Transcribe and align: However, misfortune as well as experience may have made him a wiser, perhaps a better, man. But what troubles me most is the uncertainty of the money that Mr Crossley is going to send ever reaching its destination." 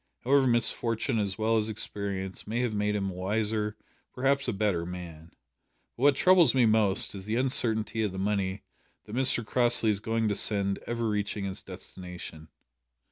However, 0.23 0.47
misfortune 0.47 1.19
as 1.19 1.37
well 1.37 1.57
as 1.57 1.69
experience 1.69 2.47
may 2.47 2.61
have 2.61 2.73
made 2.73 2.95
him 2.95 3.11
a 3.11 3.13
wiser, 3.13 3.77
perhaps 4.15 4.47
a 4.47 4.51
better, 4.51 4.83
man. 4.83 5.27
But 5.95 6.01
what 6.01 6.15
troubles 6.15 6.55
me 6.55 6.65
most 6.65 7.13
is 7.13 7.25
the 7.25 7.35
uncertainty 7.35 8.01
of 8.01 8.11
the 8.11 8.17
money 8.17 8.63
that 9.05 9.15
Mr 9.15 9.45
Crossley 9.45 9.91
is 9.91 9.99
going 9.99 10.27
to 10.27 10.33
send 10.33 10.79
ever 10.87 11.07
reaching 11.07 11.45
its 11.45 11.61
destination." 11.61 12.47